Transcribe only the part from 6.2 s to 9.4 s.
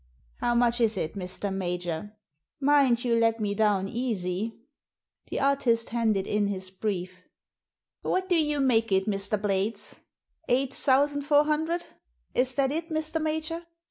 in his" brief." "What do you make it, Mr.